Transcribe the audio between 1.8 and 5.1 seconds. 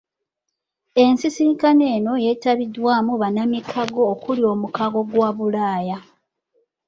eno yeetabiddwamu bannamikago okuli omukago